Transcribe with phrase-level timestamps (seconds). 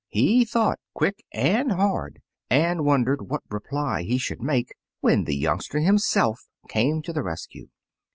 [0.07, 5.77] He thought quick and hard, and wondered what reply he should make, when the youngster
[5.77, 7.67] him self came to the rescue.